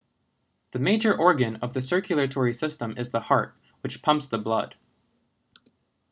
the 0.71 0.79
major 0.79 1.15
organ 1.15 1.57
of 1.57 1.75
the 1.75 1.79
circulatory 1.79 2.53
system 2.55 2.95
is 2.97 3.11
the 3.11 3.19
heart 3.19 3.55
which 3.83 4.01
pumps 4.01 4.25
the 4.29 4.39
blood 4.39 4.75